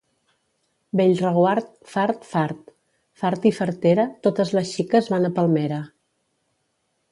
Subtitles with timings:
[1.01, 2.73] Bellreguard, fart, fart.
[3.23, 5.81] Fart i fartera, totes les xiques van a Palmera.